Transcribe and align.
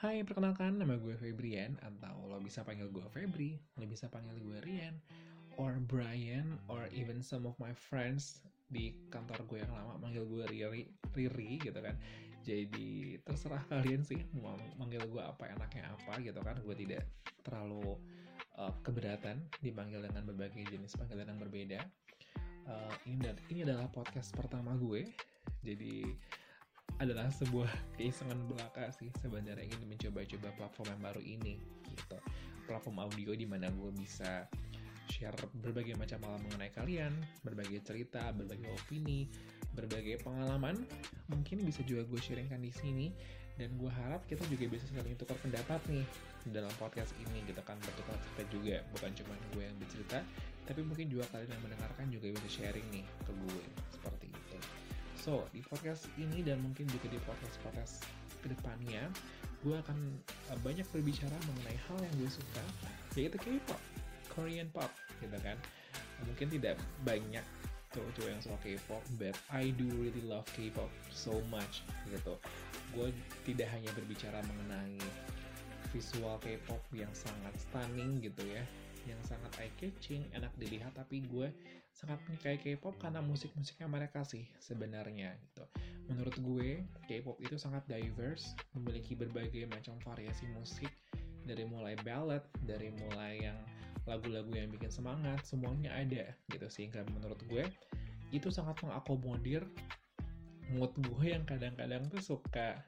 Hai, 0.00 0.24
perkenalkan 0.24 0.80
nama 0.80 0.96
gue 0.96 1.12
Febrian 1.12 1.76
atau 1.84 2.24
lo 2.24 2.40
bisa 2.40 2.64
panggil 2.64 2.88
gue 2.88 3.04
Febri, 3.12 3.60
lo 3.76 3.84
bisa 3.84 4.08
panggil 4.08 4.32
gue 4.40 4.56
Rian, 4.64 4.96
or 5.60 5.76
Brian, 5.76 6.56
or 6.72 6.88
even 6.88 7.20
some 7.20 7.44
of 7.44 7.52
my 7.60 7.76
friends 7.76 8.40
di 8.72 8.96
kantor 9.12 9.44
gue 9.44 9.60
yang 9.60 9.68
lama 9.68 10.00
manggil 10.00 10.24
gue 10.24 10.48
Riri, 10.48 10.88
Riri 11.12 11.60
gitu 11.60 11.76
kan. 11.76 12.00
Jadi 12.40 13.20
terserah 13.28 13.60
kalian 13.68 14.00
sih 14.00 14.24
mau 14.40 14.56
manggil 14.80 15.04
gue 15.04 15.20
apa 15.20 15.52
enaknya 15.52 15.92
apa 15.92 16.16
gitu 16.24 16.40
kan. 16.40 16.56
Gue 16.64 16.72
tidak 16.80 17.04
terlalu 17.44 18.00
uh, 18.56 18.72
keberatan 18.80 19.52
dipanggil 19.60 20.00
dengan 20.00 20.24
berbagai 20.24 20.64
jenis 20.64 20.96
panggilan 20.96 21.28
yang 21.28 21.40
berbeda. 21.44 21.84
Uh, 22.64 22.94
ini, 23.04 23.36
ini 23.52 23.68
adalah 23.68 23.84
podcast 23.92 24.32
pertama 24.32 24.72
gue. 24.80 25.04
Jadi 25.60 26.08
adalah 26.98 27.30
sebuah 27.30 27.70
keisengan 27.96 28.38
belaka 28.50 28.90
sih 28.96 29.12
sebenarnya 29.22 29.68
ingin 29.68 29.86
mencoba-coba 29.86 30.48
platform 30.56 30.88
yang 30.96 31.02
baru 31.02 31.22
ini 31.22 31.54
gitu. 31.86 32.18
Platform 32.66 32.96
audio 33.02 33.34
di 33.34 33.46
mana 33.46 33.70
gue 33.70 33.90
bisa 33.94 34.46
share 35.10 35.34
berbagai 35.58 35.98
macam 35.98 36.22
hal 36.22 36.38
mengenai 36.38 36.70
kalian 36.70 37.10
berbagai 37.42 37.82
cerita 37.82 38.30
berbagai 38.30 38.70
opini 38.70 39.30
berbagai 39.74 40.22
pengalaman. 40.22 40.82
Mungkin 41.30 41.62
bisa 41.62 41.86
juga 41.86 42.02
gue 42.08 42.20
sharingkan 42.20 42.58
di 42.62 42.72
sini. 42.74 43.08
Dan 43.60 43.76
gue 43.76 43.92
harap 43.92 44.24
kita 44.24 44.40
juga 44.48 44.72
bisa 44.72 44.88
saling 44.88 45.20
tukar 45.20 45.36
pendapat 45.44 45.84
nih 45.92 46.06
dalam 46.48 46.72
podcast 46.80 47.12
ini 47.20 47.44
gitu 47.44 47.60
kan. 47.60 47.76
Bertukar 47.84 48.16
cerita 48.24 48.42
juga 48.48 48.76
bukan 48.96 49.10
cuma 49.12 49.34
gue 49.52 49.62
yang 49.68 49.76
bercerita 49.76 50.24
tapi 50.70 50.86
mungkin 50.86 51.10
juga 51.10 51.26
kalian 51.34 51.50
yang 51.50 51.62
mendengarkan 51.66 52.06
juga 52.14 52.26
bisa 52.30 52.48
sharing 52.62 52.86
nih 52.94 53.02
ke 53.26 53.32
gue 53.34 53.64
seperti 53.90 54.26
itu 54.30 54.49
So, 55.20 55.44
di 55.52 55.60
podcast 55.60 56.08
ini 56.16 56.40
dan 56.40 56.64
mungkin 56.64 56.88
juga 56.88 57.12
di 57.12 57.20
podcast-podcast 57.28 58.08
ke 58.40 58.56
depannya, 58.56 59.04
gue 59.60 59.76
akan 59.76 60.16
uh, 60.48 60.56
banyak 60.64 60.88
berbicara 60.88 61.36
mengenai 61.44 61.76
hal 61.76 62.00
yang 62.00 62.14
gue 62.24 62.30
suka, 62.32 62.64
yaitu 63.20 63.36
K-pop, 63.36 63.76
Korean 64.32 64.72
pop, 64.72 64.88
gitu 65.20 65.36
kan. 65.44 65.60
Mungkin 66.24 66.48
tidak 66.48 66.80
banyak 67.04 67.44
cowok-cowok 67.92 68.30
yang 68.32 68.40
suka 68.40 68.58
K-pop, 68.64 69.04
but 69.20 69.36
I 69.52 69.76
do 69.76 69.92
really 70.00 70.24
love 70.24 70.48
K-pop 70.56 70.88
so 71.12 71.36
much, 71.52 71.84
gitu. 72.08 72.40
Gue 72.96 73.12
tidak 73.44 73.68
hanya 73.76 73.92
berbicara 73.92 74.40
mengenai 74.40 74.96
visual 75.92 76.40
K-pop 76.40 76.80
yang 76.96 77.12
sangat 77.12 77.52
stunning 77.60 78.24
gitu 78.24 78.40
ya, 78.48 78.64
yang 79.04 79.20
sangat 79.28 79.52
eye-catching, 79.60 80.24
enak 80.32 80.48
dilihat, 80.56 80.96
tapi 80.96 81.20
gue 81.28 81.52
sangat 81.92 82.18
menyukai 82.26 82.56
K-pop 82.56 82.96
karena 82.96 83.20
musik-musiknya 83.20 83.86
mereka 83.90 84.24
sih 84.24 84.48
sebenarnya 84.62 85.36
gitu. 85.36 85.64
Menurut 86.10 86.36
gue, 86.42 86.82
K-pop 87.06 87.38
itu 87.38 87.54
sangat 87.60 87.86
diverse, 87.86 88.56
memiliki 88.74 89.14
berbagai 89.14 89.68
macam 89.70 89.98
variasi 90.02 90.48
musik, 90.56 90.90
dari 91.44 91.64
mulai 91.64 91.96
ballad, 92.02 92.44
dari 92.64 92.92
mulai 92.94 93.46
yang 93.50 93.58
lagu-lagu 94.08 94.50
yang 94.50 94.72
bikin 94.72 94.90
semangat, 94.90 95.44
semuanya 95.44 95.92
ada 95.94 96.34
gitu. 96.50 96.66
Sehingga 96.66 97.04
menurut 97.14 97.38
gue, 97.46 97.64
itu 98.30 98.48
sangat 98.50 98.78
mengakomodir 98.82 99.66
mood 100.70 100.94
gue 100.94 101.24
yang 101.34 101.42
kadang-kadang 101.42 102.06
tuh 102.06 102.22
suka 102.22 102.78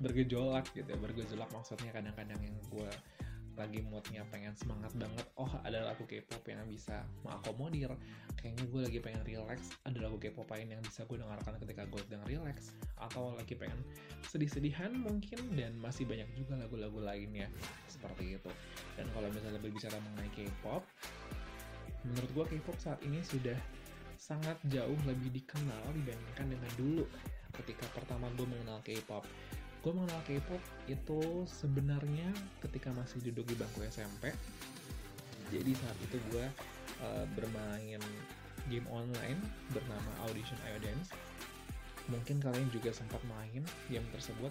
bergejolak 0.00 0.66
gitu 0.76 0.88
ya. 0.88 0.98
bergejolak 0.98 1.48
maksudnya 1.52 1.92
kadang-kadang 1.94 2.40
yang 2.42 2.56
gue 2.68 2.90
lagi 3.62 3.78
moodnya 3.86 4.26
pengen 4.34 4.58
semangat 4.58 4.90
banget 4.98 5.22
oh 5.38 5.48
ada 5.62 5.86
lagu 5.86 6.02
K-pop 6.02 6.42
yang 6.50 6.66
bisa 6.66 7.06
mengakomodir. 7.22 7.94
Kayaknya 8.34 8.64
gue 8.66 8.80
lagi 8.82 8.98
pengen 8.98 9.22
relax 9.22 9.70
ada 9.86 9.98
lagu 10.02 10.18
K-pop 10.18 10.50
lain 10.50 10.74
yang 10.74 10.82
bisa 10.82 11.06
gue 11.06 11.14
dengarkan 11.22 11.54
ketika 11.62 11.86
gue 11.86 12.00
sedang 12.02 12.22
relax 12.26 12.74
atau 12.98 13.38
lagi 13.38 13.54
pengen 13.54 13.78
sedih-sedihan 14.26 14.90
mungkin 14.98 15.38
dan 15.54 15.78
masih 15.78 16.02
banyak 16.10 16.26
juga 16.34 16.58
lagu-lagu 16.58 16.98
lainnya 16.98 17.46
seperti 17.86 18.34
itu. 18.34 18.50
Dan 18.98 19.06
kalau 19.14 19.30
misalnya 19.30 19.62
berbicara 19.62 19.94
mengenai 20.02 20.30
K-pop 20.34 20.82
menurut 22.02 22.30
gue 22.34 22.44
K-pop 22.58 22.76
saat 22.82 22.98
ini 23.06 23.22
sudah 23.22 23.54
sangat 24.18 24.58
jauh 24.70 24.98
lebih 25.06 25.30
dikenal 25.34 25.82
dibandingkan 25.94 26.46
dengan 26.50 26.72
dulu 26.78 27.04
ketika 27.62 27.86
pertama 27.94 28.26
gue 28.34 28.46
mengenal 28.46 28.82
K-pop 28.82 29.22
gue 29.82 29.92
mengenal 29.92 30.22
K-pop 30.24 30.62
itu 30.86 31.42
sebenarnya 31.50 32.30
ketika 32.62 32.94
masih 32.94 33.18
duduk 33.26 33.50
di 33.50 33.54
bangku 33.58 33.82
SMP 33.82 34.30
jadi 35.52 35.70
saat 35.76 35.98
itu 36.00 36.16
gue 36.32 36.46
uh, 37.04 37.26
bermain 37.36 38.00
game 38.72 38.88
online 38.88 39.36
bernama 39.74 40.10
Audition 40.24 40.56
Io 40.64 40.78
Dance. 40.80 41.12
Mungkin 42.08 42.40
kalian 42.42 42.68
juga 42.72 42.90
sempat 42.90 43.20
main 43.28 43.62
game 43.92 44.06
tersebut 44.16 44.50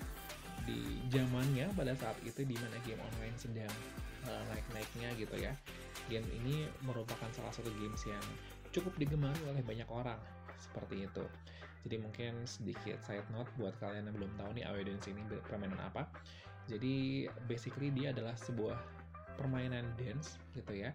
di 0.70 1.02
zamannya 1.10 1.74
pada 1.74 1.98
saat 1.98 2.16
itu 2.22 2.46
di 2.46 2.54
mana 2.54 2.78
game 2.86 3.02
online 3.02 3.36
sedang 3.36 3.74
uh, 4.30 4.44
naik-naiknya 4.54 5.10
gitu 5.18 5.36
ya. 5.42 5.58
Game 6.06 6.28
ini 6.44 6.70
merupakan 6.86 7.28
salah 7.34 7.52
satu 7.52 7.74
games 7.82 8.06
yang 8.06 8.24
cukup 8.70 8.94
digemari 9.02 9.42
oleh 9.50 9.66
banyak 9.66 9.90
orang 9.90 10.22
seperti 10.62 11.10
itu. 11.10 11.26
Jadi 11.82 11.96
mungkin 11.98 12.46
sedikit 12.46 13.02
side 13.02 13.26
note 13.34 13.50
buat 13.58 13.74
kalian 13.82 14.10
yang 14.10 14.16
belum 14.16 14.32
tahu 14.38 14.50
nih 14.54 14.66
Away 14.70 14.86
ini 14.86 15.22
permainan 15.46 15.82
apa. 15.82 16.08
Jadi 16.70 17.26
basically 17.50 17.90
dia 17.90 18.14
adalah 18.14 18.38
sebuah 18.38 18.78
permainan 19.36 19.86
dance 19.98 20.38
gitu 20.54 20.74
ya. 20.78 20.94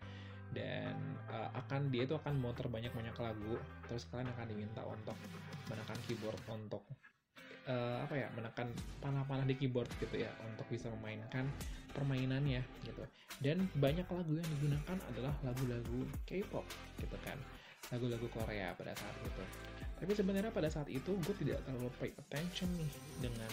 Dan 0.54 0.94
uh, 1.26 1.50
akan 1.58 1.90
dia 1.90 2.06
itu 2.06 2.14
akan 2.14 2.38
muter 2.38 2.70
banyak-banyak 2.70 3.18
lagu, 3.18 3.58
terus 3.90 4.06
kalian 4.08 4.30
akan 4.30 4.46
diminta 4.46 4.86
untuk 4.86 5.18
menekan 5.66 5.98
keyboard 6.06 6.38
untuk 6.46 6.86
uh, 7.66 7.98
apa 8.02 8.14
ya 8.14 8.28
menekan 8.32 8.70
panah-panah 9.02 9.44
di 9.44 9.54
keyboard 9.58 9.90
gitu 9.98 10.22
ya 10.22 10.30
untuk 10.46 10.66
bisa 10.70 10.88
memainkan 10.98 11.50
permainannya 11.92 12.62
gitu 12.86 13.02
dan 13.42 13.66
banyak 13.76 14.06
lagu 14.06 14.32
yang 14.38 14.48
digunakan 14.58 14.96
adalah 15.12 15.34
lagu-lagu 15.42 16.00
K-pop 16.24 16.66
gitu 17.02 17.16
kan 17.26 17.38
lagu-lagu 17.94 18.26
Korea 18.32 18.74
pada 18.74 18.92
saat 18.96 19.16
itu. 19.22 19.44
Tapi 19.96 20.12
sebenarnya 20.12 20.52
pada 20.52 20.68
saat 20.68 20.88
itu 20.92 21.16
gue 21.24 21.34
tidak 21.40 21.64
terlalu 21.64 21.88
pay 21.96 22.12
attention 22.20 22.68
nih 22.76 22.90
dengan 23.24 23.48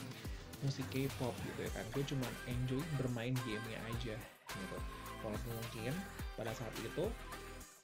musik 0.64 0.84
K-pop 0.92 1.36
gitu 1.48 1.60
ya 1.64 1.72
kan. 1.72 1.86
Gue 1.96 2.04
cuma 2.08 2.28
enjoy 2.48 2.82
bermain 3.00 3.36
gamenya 3.48 3.80
aja 3.88 4.16
gitu. 4.52 4.78
Walaupun 5.24 5.52
mungkin 5.56 5.94
pada 6.36 6.52
saat 6.52 6.74
itu 6.84 7.08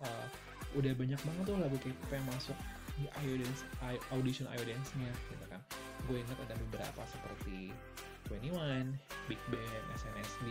uh, 0.03 0.25
udah 0.75 0.91
banyak 0.95 1.19
banget 1.19 1.43
tuh 1.47 1.57
lagu 1.59 1.77
K-pop 1.79 2.09
yang 2.11 2.27
masuk 2.27 2.57
di 2.99 3.07
Dance, 3.39 3.63
audition 4.11 4.45
Dance-nya 4.51 5.11
gitu 5.31 5.45
kan. 5.47 5.61
Gue 6.07 6.19
ingat 6.19 6.35
ada 6.43 6.55
beberapa 6.67 7.01
seperti 7.07 7.71
21, 8.27 8.91
Big 9.31 9.41
Bang, 9.47 9.85
SNSD, 9.95 10.47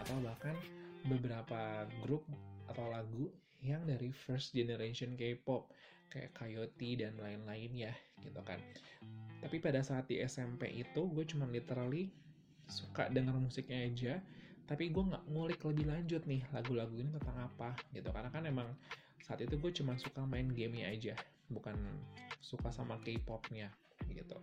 atau 0.00 0.16
bahkan 0.24 0.56
beberapa 1.04 1.84
grup 2.02 2.24
atau 2.66 2.88
lagu 2.88 3.28
yang 3.62 3.82
dari 3.86 4.14
first 4.14 4.54
generation 4.54 5.18
K-pop 5.18 5.70
kayak 6.08 6.32
Coyote 6.32 6.90
dan 6.98 7.14
lain-lain 7.20 7.72
ya 7.74 7.92
gitu 8.24 8.40
kan. 8.42 8.58
Tapi 9.38 9.56
pada 9.62 9.84
saat 9.84 10.08
di 10.10 10.18
SMP 10.24 10.72
itu 10.74 11.02
gue 11.12 11.24
cuma 11.28 11.46
literally 11.46 12.10
suka 12.68 13.08
denger 13.08 13.36
musiknya 13.36 13.78
aja, 13.86 14.14
tapi 14.68 14.92
gue 14.92 15.00
nggak 15.00 15.24
ngulik 15.30 15.60
lebih 15.64 15.88
lanjut 15.88 16.22
nih 16.28 16.42
lagu-lagu 16.52 16.92
ini 16.96 17.08
tentang 17.16 17.38
apa 17.40 17.72
gitu 17.96 18.12
karena 18.12 18.28
kan 18.28 18.44
emang 18.44 18.68
saat 19.24 19.40
itu 19.44 19.56
gue 19.60 19.72
cuma 19.72 19.96
suka 20.00 20.24
main 20.24 20.48
gamenya 20.52 20.88
aja, 20.88 21.14
bukan 21.52 21.76
suka 22.40 22.72
sama 22.72 22.96
K-popnya 23.04 23.68
gitu. 24.08 24.36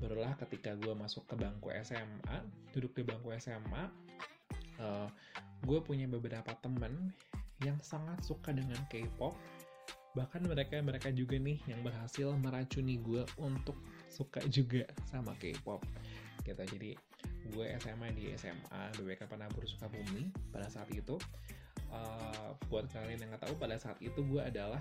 Barulah 0.00 0.32
ketika 0.40 0.72
gue 0.80 0.96
masuk 0.96 1.28
ke 1.28 1.36
bangku 1.36 1.68
SMA, 1.84 2.38
duduk 2.72 2.96
di 2.96 3.04
bangku 3.04 3.36
SMA, 3.36 3.84
uh, 4.80 5.08
gue 5.60 5.78
punya 5.84 6.08
beberapa 6.08 6.56
temen 6.64 7.12
yang 7.64 7.78
sangat 7.84 8.20
suka 8.24 8.52
dengan 8.52 8.80
K-pop. 8.88 9.36
Bahkan 10.16 10.42
mereka 10.42 10.80
mereka 10.82 11.08
juga 11.14 11.38
nih 11.38 11.62
yang 11.70 11.86
berhasil 11.86 12.34
meracuni 12.34 12.98
gue 12.98 13.22
untuk 13.38 13.78
suka 14.10 14.42
juga 14.50 14.84
sama 15.06 15.36
K-pop. 15.38 15.84
Gitu 16.42 16.56
jadi 16.56 16.90
gue 17.50 17.66
SMA 17.82 18.08
di 18.16 18.24
SMA 18.34 18.80
BBK 18.96 19.28
Penabur 19.28 19.64
Sukabumi 19.68 20.30
pada 20.50 20.66
saat 20.68 20.88
itu. 20.90 21.16
Uh, 21.90 22.54
buat 22.70 22.86
kalian 22.94 23.18
yang 23.18 23.34
nggak 23.34 23.50
tahu 23.50 23.54
pada 23.58 23.74
saat 23.74 23.98
itu 23.98 24.22
gue 24.22 24.38
adalah 24.38 24.78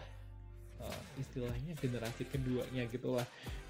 uh, 0.78 1.02
istilahnya 1.18 1.74
generasi 1.78 2.26
keduanya 2.30 2.86
gitu 2.90 3.18
lah. 3.18 3.26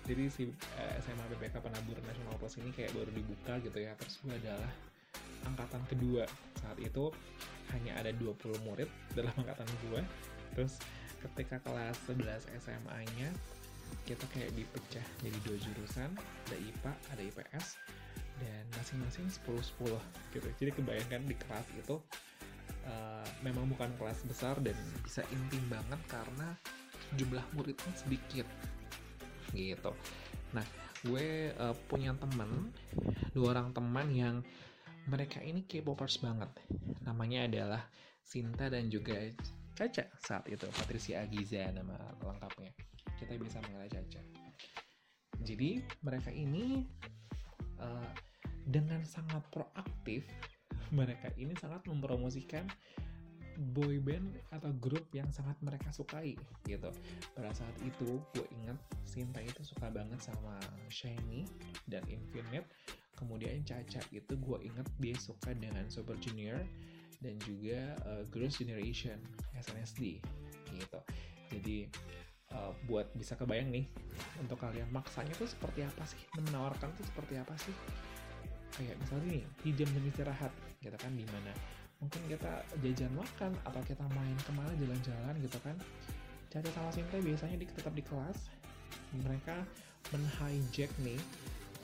Jadi 0.07 0.24
si 0.31 0.44
uh, 0.48 0.51
eh, 0.80 1.00
SMA 1.04 1.25
BBK 1.36 1.62
Penabur 1.62 1.98
Nasional 2.04 2.36
Plus 2.36 2.57
ini 2.60 2.72
kayak 2.75 2.92
baru 2.95 3.12
dibuka 3.12 3.60
gitu 3.63 3.80
ya. 3.80 3.95
Terus 3.95 4.16
gue 4.24 4.36
adalah 4.36 4.72
angkatan 5.47 5.83
kedua. 5.88 6.24
Saat 6.59 6.80
itu 6.81 7.13
hanya 7.74 7.94
ada 8.01 8.12
20 8.18 8.65
murid 8.65 8.89
dalam 9.13 9.33
angkatan 9.38 9.68
gue 9.89 10.01
terus 10.57 10.81
ketika 11.21 11.62
kelas 11.62 11.97
11 12.09 12.50
SMA-nya 12.57 13.30
kita 14.06 14.25
kayak 14.33 14.53
dipecah 14.57 15.06
jadi 15.21 15.38
dua 15.45 15.57
jurusan 15.62 16.09
ada 16.50 16.57
IPA 16.57 16.91
ada 17.13 17.21
IPS 17.21 17.65
dan 18.39 18.63
masing-masing 18.71 19.27
10-10 19.83 20.00
gitu. 20.31 20.47
Jadi 20.63 20.71
kebayangkan 20.71 21.27
di 21.27 21.36
kelas 21.36 21.68
itu 21.75 22.00
uh, 22.88 23.27
memang 23.44 23.68
bukan 23.68 23.92
kelas 24.00 24.24
besar 24.24 24.56
dan 24.63 24.77
bisa 25.03 25.27
intim 25.27 25.59
banget 25.68 26.00
karena 26.07 26.56
jumlah 27.19 27.44
muridnya 27.51 27.94
sedikit 28.00 28.47
gitu. 29.51 29.92
Nah 30.56 30.63
gue 31.03 31.51
uh, 31.59 31.75
punya 31.92 32.15
temen 32.15 32.71
dua 33.35 33.59
orang 33.59 33.75
teman 33.75 34.07
yang 34.13 34.35
mereka 35.07 35.40
ini 35.40 35.63
K-popers 35.63 36.19
banget. 36.19 36.51
Namanya 37.06 37.48
adalah 37.48 37.81
Sinta 38.19 38.68
dan 38.68 38.92
juga 38.92 39.16
Caca 39.78 40.06
saat 40.19 40.44
itu. 40.51 40.68
Patricia 40.75 41.24
Agiza 41.24 41.72
nama 41.72 41.96
lengkapnya. 42.19 42.75
Kita 43.16 43.40
bisa 43.40 43.63
mengenal 43.63 43.88
Caca. 43.88 44.22
Jadi 45.40 45.80
mereka 46.04 46.30
ini 46.36 46.84
uh, 47.80 48.12
dengan 48.68 49.01
sangat 49.07 49.42
proaktif 49.50 50.28
mereka 51.00 51.31
ini 51.40 51.56
sangat 51.56 51.88
mempromosikan 51.88 52.68
boy 53.59 54.00
band 54.00 54.39
atau 54.56 54.71
grup 54.79 55.03
yang 55.11 55.27
sangat 55.35 55.59
mereka 55.59 55.91
sukai 55.91 56.39
gitu. 56.63 56.89
Pada 57.35 57.51
saat 57.51 57.75
itu 57.83 58.23
gue 58.31 58.47
inget 58.63 58.79
Sinta 59.03 59.44
itu 59.44 59.61
suka 59.67 59.91
banget 59.91 60.19
sama 60.23 60.56
Shiny 60.88 61.44
dan 61.91 62.01
Infinite. 62.07 62.65
Kemudian 63.19 63.59
Caca 63.67 64.00
itu 64.15 64.33
gue 64.39 64.57
inget 64.63 64.88
dia 64.95 65.15
suka 65.19 65.51
dengan 65.51 65.83
Super 65.91 66.15
Junior 66.23 66.63
dan 67.19 67.35
juga 67.44 68.00
uh, 68.07 68.23
Girls 68.31 68.56
Generation 68.56 69.19
SNSD 69.59 70.23
gitu. 70.71 71.00
Jadi 71.51 71.91
uh, 72.56 72.71
buat 72.88 73.11
bisa 73.11 73.35
kebayang 73.35 73.75
nih 73.75 73.85
untuk 74.39 74.63
kalian 74.63 74.88
maksanya 74.95 75.35
tuh 75.35 75.51
seperti 75.51 75.83
apa 75.83 76.03
sih? 76.07 76.21
Menawarkan 76.39 76.95
tuh 76.95 77.03
seperti 77.03 77.35
apa 77.35 77.56
sih? 77.59 77.75
Kayak 78.79 78.95
misalnya 79.03 79.27
nih 79.35 79.44
di 79.67 79.71
jam-jam 79.75 80.03
istirahat 80.07 80.53
gitu 80.79 80.95
kan 80.95 81.11
di 81.11 81.27
mana 81.27 81.51
mungkin 82.00 82.22
kita 82.31 82.63
jajan 82.80 83.12
makan 83.12 83.51
atau 83.68 83.81
kita 83.84 84.04
main 84.16 84.38
ke 84.40 84.51
mana 84.56 84.72
jalan-jalan 84.80 85.36
gitu 85.44 85.60
kan. 85.63 85.75
Caca 86.50 86.69
sama 86.74 86.90
Sinta 86.90 87.19
biasanya 87.19 87.57
di, 87.60 87.66
tetap 87.68 87.94
di 87.94 88.04
kelas. 88.04 88.50
Mereka 89.13 89.56
men-hijack 90.16 90.90
nih 91.04 91.19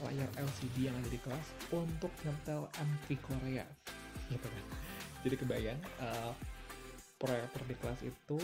layar 0.02 0.28
LCD 0.40 0.90
yang 0.92 0.96
ada 0.98 1.10
di 1.12 1.20
kelas 1.22 1.48
untuk 1.70 2.12
nyetel 2.24 2.68
MV 2.74 3.08
Korea. 3.22 3.66
Gitu 4.32 4.48
kan. 4.48 4.66
Jadi 5.28 5.36
kebayang 5.36 5.82
uh, 6.02 6.32
proyektor 7.20 7.62
di 7.68 7.76
kelas 7.78 8.00
itu 8.04 8.40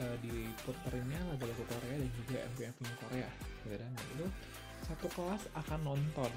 uh, 0.00 0.16
diputerinnya 0.24 1.20
lagu-lagu 1.30 1.64
Korea 1.68 1.96
dan 2.00 2.10
juga 2.24 2.38
MV-MV 2.56 2.88
Korea. 3.06 3.28
Gitu 3.68 3.76
kan. 3.76 3.90
Nah, 3.92 4.04
itu 4.18 4.26
satu 4.88 5.06
kelas 5.12 5.42
akan 5.54 5.80
nonton 5.84 6.32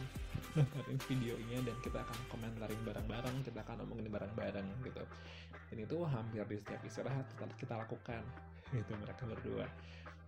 nontonin 0.53 1.00
videonya 1.09 1.59
dan 1.65 1.75
kita 1.81 2.00
akan 2.01 2.17
komentarin 2.29 2.81
bareng-bareng 2.85 3.35
kita 3.41 3.59
akan 3.65 3.83
ngomongin 3.83 4.09
bareng-bareng 4.09 4.67
gitu. 4.85 5.03
Dan 5.73 5.77
itu 5.81 5.97
hampir 6.05 6.45
di 6.45 6.57
setiap 6.61 6.81
istirahat 6.85 7.25
kita, 7.33 7.45
kita 7.57 7.73
lakukan 7.81 8.21
itu 8.73 8.94
mereka 9.01 9.23
berdua. 9.25 9.65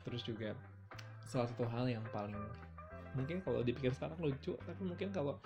Terus 0.06 0.22
juga 0.26 0.54
salah 1.26 1.50
satu 1.50 1.66
hal 1.70 1.90
yang 1.90 2.06
paling 2.14 2.38
mungkin 3.16 3.40
kalau 3.42 3.64
dipikir 3.64 3.96
sekarang 3.96 4.20
lucu 4.20 4.54
tapi 4.60 4.82
mungkin 4.84 5.10
kalau 5.16 5.40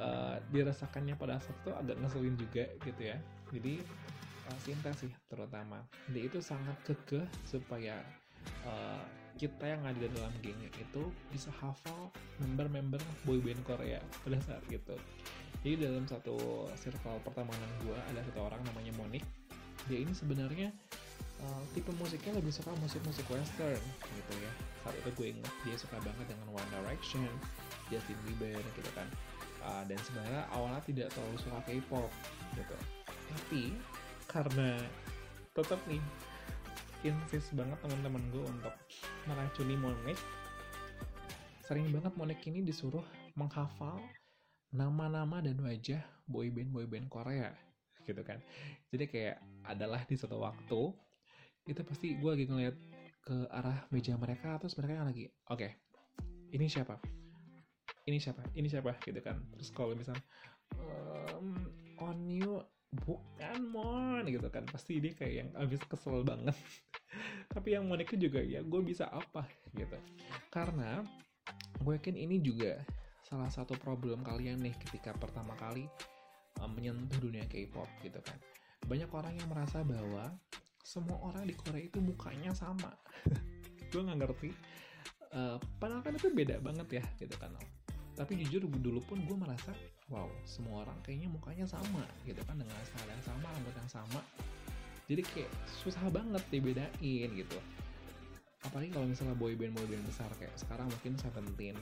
uh, 0.00 0.40
dirasakannya 0.48 1.14
pada 1.14 1.36
saat 1.38 1.54
itu 1.60 1.70
agak 1.70 1.96
ngeselin 2.00 2.34
juga 2.38 2.64
gitu 2.82 3.02
ya. 3.02 3.18
Jadi 3.52 3.82
uh, 4.48 4.58
Sinta 4.62 4.90
sih 4.96 5.10
terutama. 5.28 5.82
Dia 6.10 6.26
itu 6.26 6.38
sangat 6.42 6.74
kekeh 6.86 7.26
supaya 7.46 8.00
uh, 8.66 9.04
kita 9.40 9.64
yang 9.64 9.82
ada 9.84 10.06
dalam 10.12 10.32
gengnya 10.44 10.70
itu 10.78 11.02
bisa 11.32 11.48
hafal 11.58 12.12
member-member 12.40 13.00
boyband 13.24 13.60
Korea 13.64 14.00
pada 14.24 14.38
saat 14.44 14.64
itu 14.68 14.96
jadi 15.62 15.88
dalam 15.88 16.04
satu 16.08 16.66
circle 16.74 17.22
pertemanan 17.22 17.70
gue 17.86 17.94
ada 17.94 18.20
satu 18.26 18.50
orang 18.50 18.60
namanya 18.66 18.92
Monik 18.98 19.24
dia 19.90 19.98
ini 20.02 20.14
sebenarnya 20.14 20.70
uh, 21.42 21.62
tipe 21.74 21.90
musiknya 21.98 22.38
lebih 22.38 22.52
suka 22.54 22.70
musik-musik 22.78 23.26
western 23.30 23.82
gitu 24.02 24.32
ya. 24.38 24.52
Saat 24.82 24.94
itu 24.98 25.10
gue 25.14 25.26
inget 25.34 25.54
dia 25.66 25.76
suka 25.78 25.96
banget 26.02 26.26
dengan 26.30 26.46
One 26.54 26.70
Direction 26.70 27.26
Justin 27.90 28.18
Bieber 28.26 28.62
gitu 28.78 28.90
kan. 28.94 29.08
Uh, 29.62 29.82
dan 29.86 29.98
sebenarnya 30.02 30.42
awalnya 30.50 30.82
tidak 30.82 31.08
terlalu 31.14 31.38
suka 31.38 31.58
K-pop 31.66 32.10
gitu. 32.58 32.76
Tapi 33.06 33.62
karena 34.26 34.78
tetap 35.54 35.78
nih 35.86 36.02
insist 37.02 37.54
banget 37.58 37.78
teman-teman 37.82 38.22
gue 38.30 38.44
untuk 38.46 38.74
meracuni 39.26 39.74
Monek 39.78 40.18
sering 41.66 41.88
banget 41.94 42.12
Monek 42.18 42.40
ini 42.46 42.62
disuruh 42.62 43.04
menghafal 43.38 43.98
nama-nama 44.72 45.40
dan 45.44 45.56
wajah 45.62 46.02
boyband 46.26 46.72
boyband 46.72 47.06
Korea 47.12 47.52
gitu 48.02 48.18
kan. 48.26 48.42
Jadi 48.90 49.04
kayak 49.06 49.38
adalah 49.62 50.02
di 50.02 50.18
suatu 50.18 50.42
waktu 50.42 50.82
itu 51.70 51.80
pasti 51.86 52.18
gue 52.18 52.30
lagi 52.34 52.46
ngeliat 52.50 52.76
ke 53.22 53.36
arah 53.54 53.86
meja 53.94 54.18
mereka 54.18 54.58
terus 54.58 54.74
mereka 54.74 54.98
yang 54.98 55.06
lagi 55.06 55.30
oke 55.46 55.62
okay, 55.62 55.78
ini 56.50 56.66
siapa? 56.66 56.98
Ini 58.02 58.18
siapa? 58.18 58.42
Ini 58.58 58.66
siapa? 58.66 58.98
Gitu 58.98 59.22
kan. 59.22 59.38
Terus 59.54 59.70
kalau 59.70 59.94
misal 59.94 60.18
um, 60.74 61.54
on 62.02 62.26
you 62.26 62.58
bukan 62.92 63.58
mon 63.72 64.24
gitu 64.28 64.48
kan. 64.52 64.68
Pasti 64.68 65.00
dia 65.00 65.16
kayak 65.16 65.34
yang 65.34 65.50
abis 65.56 65.80
kesel 65.88 66.20
banget. 66.22 66.54
Tapi 67.54 67.76
yang 67.76 67.88
Monica 67.88 68.16
juga 68.16 68.40
ya 68.40 68.60
gue 68.60 68.80
bisa 68.84 69.08
apa 69.08 69.48
gitu. 69.72 69.96
Karena 70.52 71.00
gue 71.80 71.92
yakin 71.96 72.16
ini 72.16 72.38
juga 72.38 72.78
salah 73.24 73.48
satu 73.48 73.72
problem 73.80 74.20
kalian 74.20 74.60
nih 74.60 74.76
ketika 74.76 75.16
pertama 75.16 75.56
kali 75.56 75.88
um, 76.60 76.70
menyentuh 76.76 77.18
dunia 77.18 77.48
K-pop 77.48 77.88
gitu 78.04 78.20
kan. 78.20 78.36
Banyak 78.84 79.08
orang 79.08 79.34
yang 79.40 79.48
merasa 79.48 79.80
bahwa 79.80 80.28
semua 80.82 81.16
orang 81.22 81.48
di 81.48 81.54
Korea 81.56 81.88
itu 81.88 82.02
mukanya 82.02 82.52
sama. 82.52 82.92
Gue 83.90 84.02
nggak 84.02 84.18
ngerti. 84.20 84.50
Uh, 85.32 85.56
padahal 85.80 86.04
kan 86.04 86.12
itu 86.12 86.28
beda 86.28 86.60
banget 86.60 87.00
ya 87.00 87.04
gitu 87.16 87.32
kan. 87.40 87.56
Tapi 88.12 88.36
jujur 88.44 88.68
dulu 88.68 89.00
pun 89.00 89.24
gue 89.24 89.32
merasa 89.32 89.72
wow 90.10 90.26
semua 90.42 90.82
orang 90.82 90.98
kayaknya 91.06 91.28
mukanya 91.30 91.66
sama 91.68 92.02
gitu 92.26 92.38
kan 92.42 92.58
dengan 92.58 92.74
style 92.82 93.10
yang 93.10 93.24
sama 93.24 93.46
rambut 93.46 93.74
yang 93.76 93.90
sama. 93.90 94.20
Jadi 95.10 95.22
kayak 95.28 95.50
susah 95.82 96.02
banget 96.08 96.42
dibedain 96.48 97.30
gitu. 97.34 97.58
Apalagi 98.62 98.94
kalau 98.94 99.06
misalnya 99.10 99.34
boyband 99.34 99.74
boyband 99.74 100.04
besar 100.06 100.30
kayak 100.38 100.54
sekarang 100.54 100.86
mungkin 100.86 101.18
Seventeen 101.18 101.76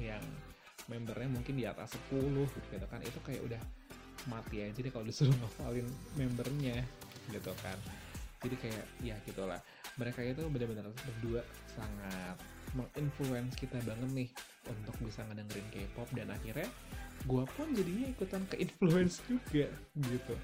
yang 0.00 0.24
membernya 0.88 1.28
mungkin 1.32 1.54
di 1.56 1.64
atas 1.68 1.96
10 2.10 2.34
gitu 2.48 2.86
kan. 2.88 3.00
Itu 3.04 3.18
kayak 3.22 3.42
udah 3.44 3.62
mati 4.26 4.64
aja 4.64 4.80
deh 4.80 4.92
kalau 4.92 5.04
disuruh 5.04 5.36
ngafalin 5.44 5.86
membernya 6.16 6.80
gitu 7.28 7.52
kan. 7.60 7.76
Jadi 8.40 8.56
kayak 8.60 8.84
ya 9.04 9.16
gitulah. 9.28 9.60
Mereka 10.00 10.24
itu 10.24 10.42
benar-benar 10.50 10.90
berdua 10.90 11.44
sangat 11.70 12.36
menginfluence 12.74 13.54
kita 13.54 13.78
banget 13.86 14.10
nih 14.10 14.28
untuk 14.66 14.96
bisa 15.04 15.22
ngedengerin 15.30 15.68
K-pop 15.70 16.08
dan 16.16 16.32
akhirnya 16.34 16.66
gue 17.24 17.44
pun 17.56 17.66
jadinya 17.72 18.06
ikutan 18.12 18.42
ke 18.48 18.60
influence 18.60 19.24
juga 19.24 19.68
gitu. 19.96 20.34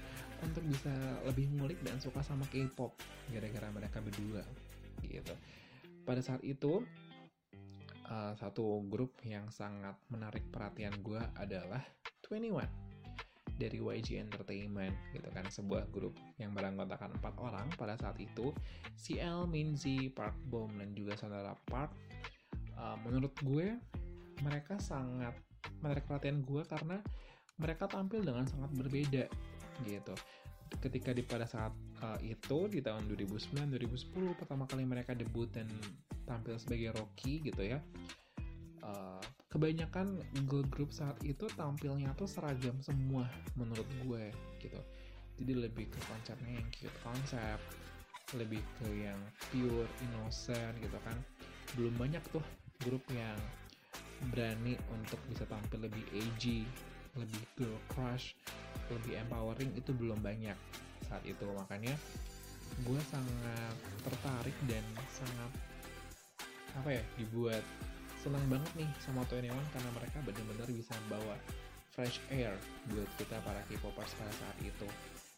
Untuk 0.41 0.65
bisa 0.65 0.89
lebih 1.29 1.53
ngulik 1.53 1.79
dan 1.85 2.01
suka 2.01 2.25
sama 2.25 2.49
K-pop 2.49 2.97
gara-gara 3.29 3.69
mereka 3.69 4.01
berdua 4.01 4.41
gitu. 5.05 5.33
Pada 6.01 6.21
saat 6.25 6.41
itu 6.41 6.81
uh, 8.09 8.33
satu 8.33 8.81
grup 8.89 9.21
yang 9.21 9.49
sangat 9.53 9.93
menarik 10.09 10.41
perhatian 10.49 10.97
gue 11.05 11.21
adalah 11.37 11.81
21 12.25 12.65
dari 13.61 13.77
YG 13.77 14.17
Entertainment 14.17 14.97
gitu 15.13 15.29
kan. 15.29 15.45
Sebuah 15.45 15.93
grup 15.93 16.17
yang 16.41 16.57
beranggotakan 16.57 17.21
empat 17.21 17.37
orang. 17.37 17.69
Pada 17.77 17.93
saat 18.01 18.17
itu 18.17 18.49
CL, 18.97 19.45
Minzy, 19.45 20.09
Park 20.09 20.33
Bom 20.49 20.73
dan 20.81 20.97
juga 20.97 21.13
saudara 21.13 21.53
Park 21.69 21.93
uh, 22.81 22.97
menurut 23.05 23.33
gue 23.45 23.77
mereka 24.41 24.81
sangat 24.81 25.37
menarik 25.81 26.05
perhatian 26.05 26.41
gue 26.45 26.63
karena 26.65 26.97
mereka 27.57 27.85
tampil 27.85 28.25
dengan 28.25 28.47
sangat 28.49 28.71
berbeda 28.73 29.25
gitu. 29.85 30.15
Ketika 30.79 31.11
di 31.11 31.21
pada 31.21 31.43
saat 31.43 31.75
uh, 31.99 32.19
itu 32.23 32.71
di 32.71 32.79
tahun 32.79 33.11
2009 33.11 33.75
2010 33.75 34.39
pertama 34.39 34.63
kali 34.65 34.87
mereka 34.87 35.11
debut 35.11 35.51
dan 35.51 35.67
tampil 36.23 36.55
sebagai 36.55 36.95
Rocky 36.95 37.43
gitu 37.43 37.59
ya 37.59 37.83
uh, 38.85 39.21
kebanyakan 39.49 40.21
girl 40.47 40.65
group 40.67 40.89
saat 40.93 41.17
itu 41.21 41.45
tampilnya 41.53 42.13
tuh 42.17 42.27
seragam 42.27 42.77
semua 42.81 43.27
menurut 43.55 43.87
gue 44.05 44.31
gitu. 44.61 44.81
Jadi 45.41 45.53
lebih 45.57 45.89
ke 45.89 45.99
konsepnya 46.05 46.61
yang 46.61 46.67
cute 46.69 46.99
konsep 47.01 47.57
lebih 48.37 48.63
ke 48.79 48.87
yang 48.87 49.19
pure 49.51 49.89
innocent 50.07 50.75
gitu 50.79 50.97
kan. 51.03 51.17
Belum 51.75 51.93
banyak 51.99 52.23
tuh 52.31 52.43
grup 52.81 53.03
yang 53.11 53.35
berani 54.29 54.77
untuk 54.93 55.17
bisa 55.25 55.43
tampil 55.49 55.89
lebih 55.89 56.05
edgy 56.13 56.67
lebih 57.17 57.43
girl 57.59 57.75
crush 57.91 58.37
lebih 58.91 59.19
empowering 59.23 59.71
itu 59.75 59.91
belum 59.95 60.19
banyak 60.19 60.55
saat 61.07 61.23
itu. 61.23 61.43
Makanya 61.43 61.95
gue 62.87 63.01
sangat 63.11 63.75
tertarik 64.03 64.55
dan 64.67 64.83
sangat 65.11 65.51
apa 66.71 66.89
ya 66.99 67.03
dibuat 67.19 67.63
senang 68.21 68.43
banget 68.47 68.71
nih 68.85 68.89
sama 69.03 69.25
One 69.27 69.67
karena 69.75 69.89
mereka 69.91 70.17
benar-benar 70.23 70.69
bisa 70.71 70.95
bawa 71.11 71.35
fresh 71.91 72.23
air 72.31 72.55
buat 72.87 73.09
kita 73.19 73.43
para 73.43 73.59
K-popers 73.67 74.15
pada 74.15 74.31
saat 74.39 74.57
itu. 74.63 74.87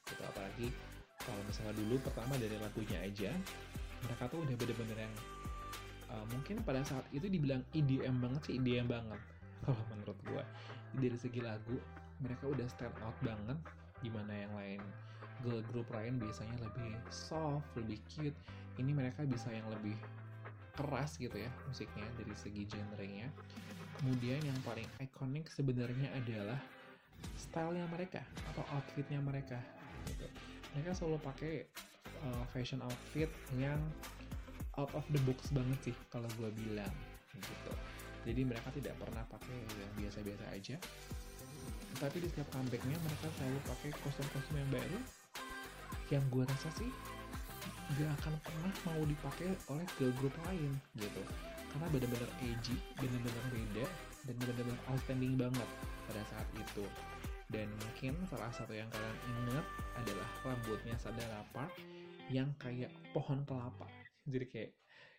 Gitu 0.06 0.22
apalagi 0.22 0.70
kalau 1.24 1.42
misalnya 1.48 1.74
dulu 1.80 1.96
pertama 2.04 2.36
dari 2.38 2.58
lagunya 2.60 3.00
aja 3.02 3.32
mereka 4.04 4.28
tuh 4.28 4.44
udah 4.44 4.56
bener-bener 4.60 4.98
yang 5.08 5.16
mungkin 6.44 6.60
pada 6.68 6.84
saat 6.84 7.08
itu 7.16 7.32
dibilang 7.32 7.64
EDM 7.72 8.20
banget 8.20 8.52
sih 8.52 8.60
EDM 8.60 8.92
banget 8.92 9.16
kalau 9.64 9.80
menurut 9.96 10.20
gue 10.28 10.44
dari 11.00 11.16
segi 11.16 11.40
lagu 11.40 11.80
mereka 12.20 12.52
udah 12.52 12.68
stand 12.68 12.92
out 13.00 13.16
banget 13.24 13.56
gimana 14.04 14.36
yang 14.36 14.52
lain 14.52 14.84
girl 15.40 15.64
group 15.72 15.88
lain 15.96 16.20
biasanya 16.20 16.52
lebih 16.60 17.00
soft 17.08 17.64
lebih 17.80 17.96
cute. 18.12 18.36
Ini 18.76 18.92
mereka 18.92 19.24
bisa 19.24 19.56
yang 19.56 19.64
lebih 19.72 19.96
keras 20.76 21.16
gitu 21.16 21.40
ya 21.40 21.48
musiknya 21.64 22.04
dari 22.20 22.36
segi 22.36 22.68
genrenya. 22.68 23.32
Kemudian 24.04 24.44
yang 24.44 24.60
paling 24.68 24.88
ikonik 25.00 25.48
sebenarnya 25.48 26.12
adalah 26.12 26.60
stylenya 27.40 27.88
mereka 27.88 28.20
atau 28.52 28.68
outfitnya 28.76 29.24
mereka 29.24 29.64
gitu. 30.12 30.28
Mereka 30.76 30.92
selalu 30.92 31.24
pakai 31.24 31.54
uh, 32.28 32.44
fashion 32.52 32.84
outfit 32.84 33.32
yang 33.56 33.80
out 34.78 34.90
of 34.98 35.06
the 35.14 35.22
box 35.30 35.54
banget 35.54 35.80
sih 35.92 35.96
kalau 36.10 36.26
gue 36.42 36.50
bilang 36.58 36.94
gitu. 37.38 37.74
Jadi 38.24 38.42
mereka 38.48 38.72
tidak 38.72 38.96
pernah 38.98 39.24
pakai 39.28 39.54
yang 39.54 39.94
biasa-biasa 40.00 40.46
aja. 40.56 40.76
Tapi 42.00 42.18
di 42.24 42.28
setiap 42.32 42.50
comebacknya 42.56 42.98
mereka 42.98 43.28
selalu 43.38 43.60
pakai 43.68 43.90
kostum-kostum 44.02 44.56
yang 44.58 44.72
baru. 44.72 45.00
Yang 46.10 46.24
gue 46.32 46.44
rasa 46.48 46.70
sih 46.80 46.92
gak 48.00 48.10
akan 48.24 48.34
pernah 48.42 48.74
mau 48.88 49.02
dipakai 49.06 49.54
oleh 49.70 49.86
girl 50.00 50.14
group 50.18 50.36
lain 50.48 50.72
gitu. 50.98 51.22
Karena 51.74 51.88
benar-benar 51.90 52.32
edgy, 52.42 52.78
benar-benar 52.98 53.46
beda 53.50 53.86
dan 54.30 54.36
benar-benar 54.40 54.78
outstanding 54.90 55.34
banget 55.36 55.70
pada 56.10 56.22
saat 56.32 56.48
itu. 56.58 56.86
Dan 57.52 57.70
mungkin 57.86 58.18
salah 58.26 58.50
satu 58.50 58.74
yang 58.74 58.90
kalian 58.90 59.20
ingat 59.30 59.66
adalah 60.00 60.30
rambutnya 60.42 60.96
Sadara 60.98 61.46
Park 61.54 61.76
yang 62.32 62.50
kayak 62.58 62.90
pohon 63.12 63.46
kelapa 63.46 63.86
jadi 64.28 64.46
kayak 64.48 64.72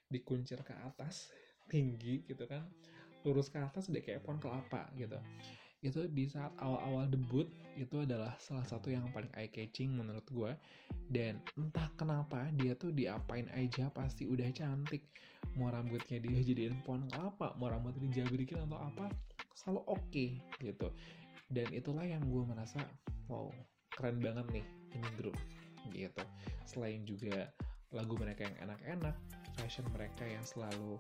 dikuncir 0.09 0.61
ke 0.61 0.75
atas 0.85 1.33
tinggi 1.69 2.25
gitu 2.29 2.45
kan. 2.45 2.69
Lurus 3.25 3.49
ke 3.49 3.57
atas 3.57 3.89
udah 3.89 4.03
kayak 4.05 4.21
pohon 4.21 4.37
kelapa 4.37 4.93
gitu. 4.97 5.17
Itu 5.85 6.09
di 6.09 6.25
saat 6.29 6.53
awal-awal 6.61 7.09
debut 7.13 7.49
itu 7.77 8.05
adalah 8.05 8.37
salah 8.41 8.65
satu 8.65 8.89
yang 8.89 9.05
paling 9.13 9.29
eye 9.37 9.53
catching 9.53 9.93
menurut 9.93 10.25
gue 10.33 10.53
dan 11.13 11.41
entah 11.61 11.93
kenapa 12.01 12.49
dia 12.57 12.73
tuh 12.73 12.93
diapain 12.93 13.49
aja 13.53 13.93
pasti 13.93 14.25
udah 14.29 14.49
cantik. 14.53 15.05
Mau 15.61 15.69
rambutnya 15.69 16.21
dia 16.21 16.41
jadiin 16.41 16.81
pohon 16.85 17.05
kelapa 17.13 17.53
mau 17.61 17.69
rambutnya 17.69 18.09
dijabrikin 18.09 18.65
atau 18.65 18.81
apa 18.81 19.13
selalu 19.57 19.81
oke 19.89 20.05
okay, 20.09 20.41
gitu. 20.61 20.89
Dan 21.53 21.69
itulah 21.73 22.05
yang 22.05 22.25
gue 22.29 22.45
merasa 22.45 22.81
wow 23.29 23.53
keren 23.93 24.21
banget 24.21 24.47
nih 24.53 24.67
ini 24.97 25.09
grup 25.21 25.37
gitu. 25.93 26.25
Selain 26.65 27.05
juga 27.05 27.53
lagu 27.95 28.19
mereka 28.19 28.45
yang 28.45 28.69
enak-enak 28.69 29.15
fashion 29.55 29.87
mereka 29.95 30.27
yang 30.27 30.43
selalu 30.43 30.99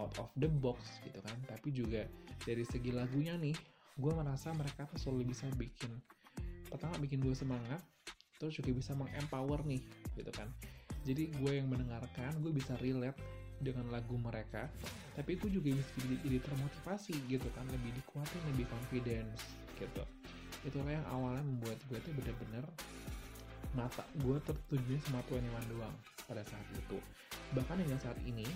out 0.00 0.10
of 0.18 0.28
the 0.40 0.48
box 0.48 0.98
gitu 1.04 1.20
kan. 1.22 1.36
Tapi 1.46 1.68
juga 1.70 2.02
dari 2.42 2.64
segi 2.66 2.90
lagunya 2.90 3.36
nih 3.38 3.54
gue 3.94 4.12
merasa 4.12 4.50
mereka 4.50 4.88
tuh 4.90 4.98
selalu 4.98 5.30
bisa 5.30 5.46
bikin 5.54 5.92
pertama 6.66 6.98
bikin 6.98 7.22
gue 7.22 7.36
semangat 7.36 7.78
terus 8.42 8.58
juga 8.58 8.74
bisa 8.74 8.96
mengempower 8.98 9.62
nih 9.62 9.84
gitu 10.18 10.32
kan. 10.34 10.50
Jadi 11.04 11.30
gue 11.38 11.52
yang 11.60 11.68
mendengarkan 11.70 12.32
gue 12.42 12.50
bisa 12.50 12.74
relate 12.80 13.20
dengan 13.62 13.86
lagu 13.94 14.18
mereka 14.18 14.66
tapi 15.14 15.38
gue 15.38 15.46
juga 15.46 15.70
bisa 15.70 15.92
jadi, 16.02 16.16
jadi 16.26 16.38
termotivasi 16.42 17.14
gitu 17.30 17.46
kan 17.54 17.62
lebih 17.70 17.94
dikuatin 18.02 18.42
lebih 18.56 18.66
confidence 18.66 19.40
gitu. 19.78 20.02
Itulah 20.66 20.90
yang 20.90 21.06
awalnya 21.12 21.44
membuat 21.44 21.78
gue 21.86 22.00
tuh 22.02 22.12
bener-bener 22.18 22.64
mata 23.78 24.02
gue 24.22 24.38
tertuju 24.42 24.98
sama 25.06 25.22
Twenty 25.26 25.50
One 25.50 25.66
doang 25.70 25.96
pada 26.26 26.42
saat 26.44 26.66
itu. 26.74 26.98
Bahkan 27.56 27.76
hingga 27.80 27.98
saat 28.00 28.18
ini 28.24 28.46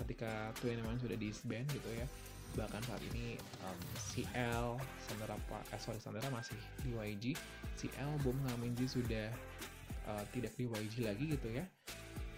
ketika 0.00 0.50
Twenty 0.58 0.82
One 0.82 0.98
sudah 0.98 1.16
disband 1.16 1.68
gitu 1.70 1.90
ya 1.92 2.06
bahkan 2.52 2.84
saat 2.84 3.00
ini 3.12 3.40
um, 3.64 3.80
CL 3.96 4.76
Sandra 5.00 5.36
eh, 5.72 5.80
sorry 5.80 5.96
Sandra 5.96 6.28
masih 6.28 6.56
di 6.84 6.92
YG 6.92 7.32
CL 7.80 8.12
Bom 8.20 8.36
Ngaminji 8.44 8.84
sudah 8.84 9.32
uh, 10.04 10.24
tidak 10.36 10.52
di 10.60 10.68
YG 10.68 11.08
lagi 11.08 11.32
gitu 11.32 11.48
ya. 11.48 11.64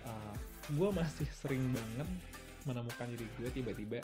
Uh, 0.07 0.35
gue 0.71 0.89
masih 0.95 1.27
sering 1.35 1.65
banget 1.73 2.09
menemukan 2.69 3.09
diri 3.13 3.27
gue 3.41 3.49
tiba-tiba 3.53 3.99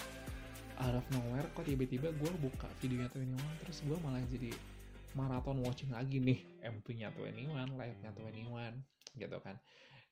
out 0.80 0.96
of 0.96 1.06
nowhere 1.12 1.46
kok 1.52 1.64
tiba-tiba 1.68 2.08
gue 2.10 2.30
buka 2.40 2.68
videonya 2.80 3.08
Twenty 3.12 3.36
One 3.36 3.56
terus 3.62 3.84
gue 3.84 3.96
malah 4.00 4.20
jadi 4.28 4.50
maraton 5.14 5.60
watching 5.62 5.92
lagi 5.92 6.18
nih 6.18 6.40
Twenty 7.14 7.44
One 7.48 7.70
live-nya 7.76 8.10
Twenty 8.16 8.44
One 8.48 8.82
gitu 9.14 9.38
kan 9.44 9.56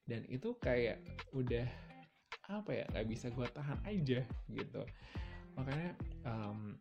dan 0.08 0.24
itu 0.26 0.56
kayak 0.58 1.04
udah 1.36 1.68
apa 2.48 2.70
ya 2.72 2.84
nggak 2.88 3.06
bisa 3.12 3.28
gue 3.28 3.44
tahan 3.52 3.78
aja 3.84 4.24
gitu. 4.48 4.82
Makanya 5.54 5.92
um, 6.24 6.80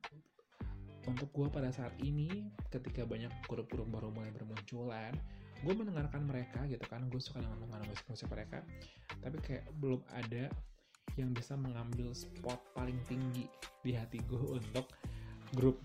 untuk 1.08 1.28
gue 1.36 1.48
pada 1.52 1.68
saat 1.72 1.92
ini 2.00 2.48
ketika 2.72 3.04
banyak 3.04 3.32
grup-grup 3.48 3.88
baru 3.92 4.10
mulai 4.12 4.32
bermunculan 4.32 5.12
gue 5.66 5.74
mendengarkan 5.74 6.24
mereka 6.24 6.64
gitu 6.72 6.84
kan. 6.88 7.04
Gue 7.12 7.20
suka 7.20 7.44
dengan 7.44 7.60
mendengar 7.60 7.84
musik-musik 7.90 8.32
mereka. 8.32 8.64
Tapi 9.20 9.38
kayak 9.44 9.66
belum 9.82 10.02
ada 10.16 10.48
yang 11.18 11.34
bisa 11.34 11.58
mengambil 11.58 12.14
spot 12.14 12.62
paling 12.78 12.98
tinggi 13.10 13.50
di 13.82 13.92
hati 13.98 14.22
gue 14.30 14.40
untuk 14.56 14.86
grup 15.58 15.82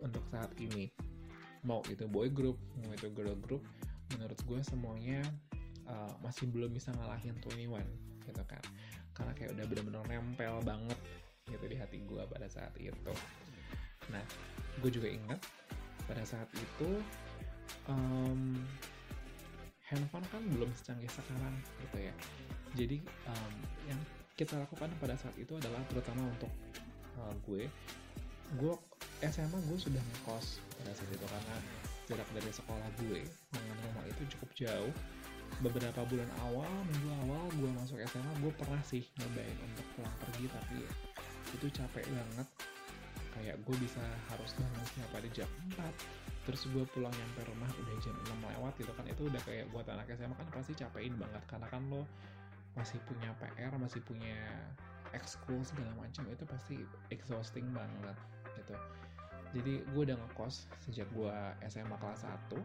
untuk 0.00 0.22
saat 0.30 0.54
ini. 0.62 0.88
Mau 1.66 1.82
itu 1.90 2.06
boy 2.06 2.30
group 2.30 2.56
mau 2.78 2.94
itu 2.94 3.10
girl 3.10 3.34
group 3.42 3.66
menurut 4.14 4.38
gue 4.46 4.60
semuanya 4.62 5.20
uh, 5.88 6.12
masih 6.22 6.50
belum 6.50 6.70
bisa 6.74 6.92
ngalahin 6.94 7.34
21 7.42 7.82
gitu 8.26 8.42
kan. 8.46 8.62
Karena 9.16 9.32
kayak 9.32 9.50
udah 9.56 9.64
bener-bener 9.66 10.02
nempel 10.06 10.54
banget 10.62 10.98
gitu 11.46 11.64
di 11.70 11.76
hati 11.78 12.02
gue 12.02 12.22
pada 12.26 12.46
saat 12.50 12.74
itu. 12.78 13.14
Nah 14.10 14.22
gue 14.82 14.90
juga 14.92 15.08
ingat 15.08 15.40
pada 16.06 16.22
saat 16.22 16.50
itu 16.54 16.90
um, 17.90 18.60
handphone 19.86 20.26
kan 20.30 20.42
belum 20.50 20.70
secanggih 20.74 21.10
sekarang 21.10 21.54
gitu 21.86 21.98
ya. 22.10 22.14
Jadi 22.76 22.98
um, 23.30 23.54
yang 23.88 24.00
kita 24.36 24.58
lakukan 24.60 24.92
pada 25.00 25.16
saat 25.16 25.32
itu 25.40 25.56
adalah 25.56 25.80
terutama 25.88 26.28
untuk 26.28 26.52
uh, 27.16 27.34
gue 27.48 27.64
gue 28.54 28.74
SMA 29.26 29.58
gue 29.66 29.78
sudah 29.80 29.98
ngekos 29.98 30.62
pada 30.78 30.92
saat 30.94 31.10
itu 31.10 31.26
karena 31.26 31.56
jarak 32.06 32.28
dari 32.30 32.50
sekolah 32.54 32.88
gue 33.02 33.20
dengan 33.50 33.76
rumah 33.90 34.04
itu 34.06 34.22
cukup 34.36 34.50
jauh 34.54 34.92
beberapa 35.64 36.04
bulan 36.04 36.30
awal 36.44 36.68
minggu 36.92 37.10
awal 37.24 37.44
gue 37.56 37.70
masuk 37.80 37.96
SMA 38.04 38.32
gue 38.44 38.52
pernah 38.60 38.82
sih 38.84 39.02
nyobain 39.16 39.56
untuk 39.64 39.86
pulang 39.96 40.16
pergi 40.20 40.44
tapi 40.52 40.78
itu 41.56 41.66
capek 41.72 42.04
banget. 42.04 42.48
Kayak 43.36 43.56
gue 43.68 43.76
bisa 43.76 44.00
harus 44.32 44.50
bangun 44.56 44.86
hari 45.12 45.28
jam 45.32 45.48
4 45.76 45.80
terus 46.46 46.62
gue 46.70 46.84
pulang 46.94 47.10
nyampe 47.10 47.42
rumah 47.50 47.68
udah 47.74 47.96
jam 48.00 48.14
6 48.14 48.32
lewat 48.32 48.72
gitu 48.80 48.92
kan. 48.92 49.04
Itu 49.08 49.22
udah 49.28 49.42
kayak 49.44 49.66
buat 49.72 49.86
anak 49.88 50.12
SMA 50.14 50.36
kan 50.36 50.48
pasti 50.52 50.72
capekin 50.76 51.16
banget 51.16 51.42
karena 51.48 51.66
kan 51.68 51.82
lo 51.88 52.04
masih 52.76 53.00
punya 53.08 53.32
PR 53.40 53.72
masih 53.80 54.04
punya 54.04 54.36
ekskul 55.16 55.64
segala 55.64 55.96
macam 55.96 56.28
itu 56.28 56.44
pasti 56.44 56.76
exhausting 57.08 57.64
banget 57.72 58.16
gitu. 58.60 58.76
Jadi 59.56 59.72
gue 59.88 60.02
udah 60.04 60.16
ngekos 60.20 60.68
sejak 60.84 61.08
gue 61.16 61.36
SMA 61.72 61.96
kelas 61.96 62.28
1 62.52 62.60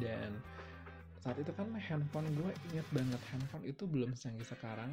dan 0.00 0.32
saat 1.20 1.36
itu 1.36 1.52
kan 1.52 1.68
handphone 1.76 2.28
gue 2.32 2.50
inget 2.72 2.88
banget 2.96 3.20
handphone 3.28 3.64
itu 3.68 3.84
belum 3.84 4.16
secanggih 4.16 4.48
sekarang 4.48 4.88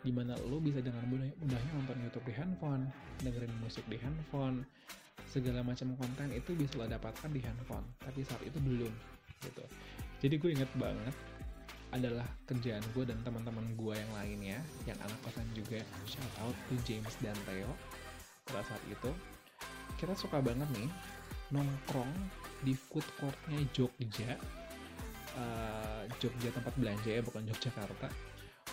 di 0.00 0.08
mana 0.08 0.32
lo 0.48 0.56
bisa 0.56 0.80
dengan 0.80 1.04
mudah 1.04 1.28
mudahnya 1.36 1.70
nonton 1.76 1.96
YouTube 2.00 2.26
di 2.28 2.34
handphone 2.36 2.88
dengerin 3.20 3.52
musik 3.60 3.84
di 3.90 4.00
handphone 4.00 4.64
segala 5.28 5.60
macam 5.60 5.92
konten 6.00 6.32
itu 6.32 6.56
bisa 6.56 6.80
lo 6.80 6.88
dapatkan 6.88 7.28
di 7.28 7.44
handphone 7.44 7.84
tapi 8.00 8.24
saat 8.24 8.40
itu 8.40 8.56
belum 8.56 8.92
gitu. 9.44 9.64
Jadi 10.24 10.34
gue 10.40 10.50
inget 10.56 10.70
banget 10.80 11.12
adalah 11.92 12.24
kerjaan 12.48 12.82
gue 12.96 13.04
dan 13.04 13.20
teman-teman 13.20 13.76
gue 13.76 13.94
yang 13.94 14.12
lainnya 14.16 14.58
yang 14.88 14.98
anak 15.04 15.18
kosan 15.22 15.44
juga. 15.52 15.80
Shout 16.08 16.34
out 16.40 16.56
to 16.72 16.74
James 16.88 17.12
dan 17.20 17.36
Theo. 17.44 17.68
Pada 18.48 18.64
saat 18.64 18.82
itu 18.88 19.12
kita 20.00 20.16
suka 20.16 20.40
banget 20.40 20.66
nih 20.72 20.88
nongkrong 21.52 22.10
di 22.64 22.72
food 22.72 23.04
courtnya 23.20 23.60
Jogja 23.76 24.34
uh, 25.36 26.02
Jogja 26.18 26.50
tempat 26.52 26.72
belanja 26.80 27.10
ya 27.10 27.22
bukan 27.22 27.44
Yogyakarta. 27.46 28.08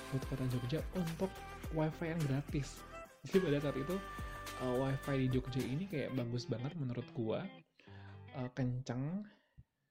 Food 0.10 0.24
kota 0.32 0.46
Jogja 0.50 0.80
untuk 0.98 1.30
wifi 1.76 2.16
yang 2.16 2.22
gratis. 2.26 2.82
Jadi 3.28 3.38
pada 3.40 3.58
saat 3.64 3.78
itu 3.78 3.96
uh, 4.64 4.76
wifi 4.82 5.16
di 5.24 5.28
Jogja 5.32 5.62
ini 5.64 5.86
kayak 5.88 6.16
bagus 6.16 6.48
banget 6.50 6.74
menurut 6.80 7.06
gua. 7.14 7.46
Uh, 8.34 8.50
kenceng. 8.58 9.24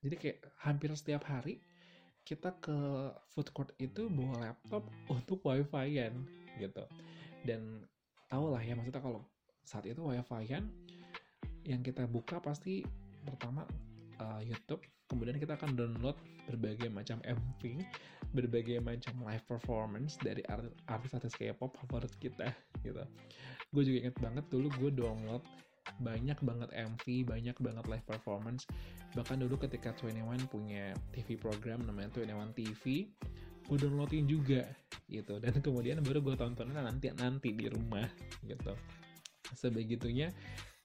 Jadi 0.02 0.14
kayak 0.18 0.38
hampir 0.66 0.90
setiap 0.98 1.22
hari 1.30 1.62
kita 2.22 2.54
ke 2.62 2.74
food 3.34 3.50
court 3.50 3.70
itu 3.82 4.06
bawa 4.06 4.50
laptop 4.50 4.86
untuk 5.14 5.42
wifi-an 5.46 6.26
gitu. 6.58 6.84
Dan 7.42 7.86
tau 8.30 8.48
lah 8.50 8.62
ya 8.62 8.74
maksudnya 8.78 9.02
kalau 9.02 9.20
saat 9.62 9.86
itu 9.86 10.02
wifi-an 10.02 10.66
yang 11.62 11.82
kita 11.82 12.06
buka 12.10 12.42
pasti 12.42 12.82
pertama 13.22 13.62
uh, 14.18 14.42
YouTube 14.42 14.82
kemudian 15.12 15.36
kita 15.36 15.60
akan 15.60 15.76
download 15.76 16.16
berbagai 16.48 16.88
macam 16.88 17.20
MV, 17.20 17.84
berbagai 18.32 18.80
macam 18.80 19.12
live 19.28 19.44
performance 19.44 20.16
dari 20.24 20.40
artis-artis 20.88 21.36
K-pop 21.36 21.76
favorit 21.84 22.10
kita 22.16 22.48
gitu. 22.80 23.04
Gue 23.76 23.84
juga 23.84 24.08
inget 24.08 24.16
banget 24.16 24.44
dulu 24.48 24.72
gue 24.80 24.90
download 24.96 25.44
banyak 26.00 26.38
banget 26.40 26.70
MV 26.72 27.04
banyak 27.28 27.56
banget 27.60 27.84
live 27.84 28.06
performance. 28.08 28.64
Bahkan 29.12 29.44
dulu 29.44 29.60
ketika 29.60 29.92
21 30.00 30.48
punya 30.48 30.96
TV 31.12 31.36
program 31.36 31.84
namanya 31.84 32.16
21 32.16 32.56
TV 32.56 33.12
gue 33.68 33.78
downloadin 33.78 34.24
juga 34.24 34.64
gitu. 35.12 35.36
Dan 35.36 35.60
kemudian 35.60 36.00
baru 36.00 36.24
gue 36.24 36.34
tonton 36.40 36.72
nanti 36.72 37.12
nanti 37.12 37.52
di 37.52 37.68
rumah 37.68 38.08
gitu. 38.48 38.72
Sebegitunya 39.52 40.32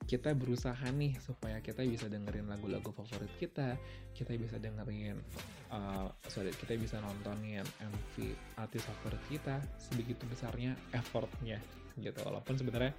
kita 0.07 0.31
berusaha 0.31 0.87
nih 0.95 1.19
supaya 1.19 1.59
kita 1.59 1.83
bisa 1.83 2.07
dengerin 2.07 2.47
lagu-lagu 2.47 2.95
favorit 2.95 3.27
kita, 3.35 3.75
kita 4.15 4.39
bisa 4.39 4.55
dengerin, 4.55 5.19
uh, 5.67 6.07
sorry, 6.31 6.55
kita 6.55 6.79
bisa 6.79 7.03
nontonin 7.03 7.67
MV 7.83 8.31
artis 8.55 8.87
favorit 8.87 9.19
kita, 9.27 9.59
sebegitu 9.75 10.23
besarnya 10.31 10.79
effortnya 10.95 11.59
gitu. 11.99 12.23
Walaupun 12.23 12.55
sebenarnya 12.55 12.95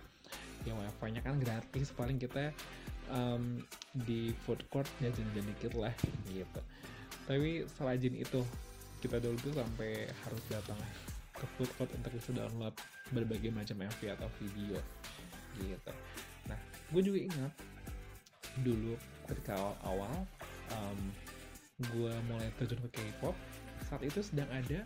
yang 0.68 0.76
wifi-nya 0.76 1.24
kan 1.24 1.40
gratis, 1.40 1.96
paling 1.96 2.20
kita 2.20 2.52
um, 3.08 3.64
di 4.04 4.36
food 4.44 4.60
court 4.68 4.88
jajan-jajan 5.00 5.48
dikit 5.48 5.72
lah 5.80 5.96
gitu. 6.28 6.60
Tapi 7.24 7.64
selajin 7.80 8.20
itu 8.20 8.44
kita 9.00 9.16
dulu 9.16 9.36
tuh 9.40 9.56
sampai 9.56 10.12
harus 10.12 10.42
datang 10.52 10.76
ke 11.32 11.46
food 11.56 11.70
court 11.80 11.90
untuk 11.96 12.12
bisa 12.12 12.36
download 12.36 12.76
berbagai 13.16 13.48
macam 13.48 13.80
MV 13.80 14.00
atau 14.12 14.28
video 14.36 14.76
gitu 15.56 15.92
gue 16.92 17.02
juga 17.04 17.20
ingat 17.20 17.52
dulu 18.64 18.96
ketika 19.28 19.54
awal-awal 19.84 20.24
um, 20.72 21.00
gue 21.94 22.12
mulai 22.26 22.48
terjun 22.58 22.80
ke 22.88 22.90
K-pop 22.98 23.36
saat 23.86 24.02
itu 24.02 24.18
sedang 24.24 24.48
ada 24.50 24.82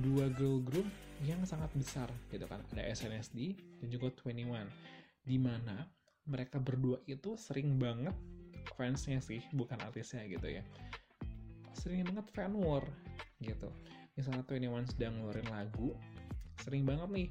dua 0.00 0.28
girl 0.34 0.60
group 0.64 0.86
yang 1.24 1.40
sangat 1.48 1.72
besar 1.72 2.08
gitu 2.28 2.44
kan. 2.44 2.60
Ada 2.72 2.92
SNSD 2.92 3.56
dan 3.80 3.88
juga 3.88 4.12
21 4.24 4.68
di 5.24 5.36
mana 5.40 5.88
mereka 6.26 6.60
berdua 6.60 7.00
itu 7.08 7.38
sering 7.38 7.78
banget 7.80 8.12
fansnya 8.74 9.22
sih 9.22 9.40
bukan 9.54 9.78
artisnya 9.80 10.26
gitu 10.28 10.60
ya. 10.60 10.62
Sering 11.72 12.04
banget 12.04 12.26
fan 12.34 12.52
war 12.56 12.84
gitu. 13.40 13.70
Misalnya 14.16 14.44
21 14.48 14.92
sedang 14.92 15.14
ngeluarin 15.20 15.48
lagu 15.52 15.96
sering 16.64 16.88
banget 16.88 17.08
nih 17.12 17.28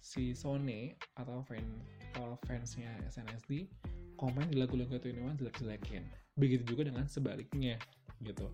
si 0.00 0.32
Sony 0.32 0.96
atau 1.14 1.44
fan 1.44 1.64
uh, 2.18 2.36
fansnya 2.44 2.92
SNSD 3.08 3.68
komen 4.16 4.52
di 4.52 4.56
lagu-lagu 4.60 4.94
One 4.96 5.36
jelek-jelekin. 5.38 6.04
Begitu 6.38 6.62
juga 6.74 6.88
dengan 6.88 7.08
sebaliknya 7.10 7.76
gitu. 8.22 8.48